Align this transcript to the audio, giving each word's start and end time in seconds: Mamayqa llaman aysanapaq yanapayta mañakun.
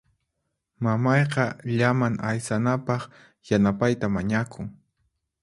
Mamayqa 0.83 1.45
llaman 1.77 2.13
aysanapaq 2.29 3.01
yanapayta 3.49 4.05
mañakun. 4.15 4.67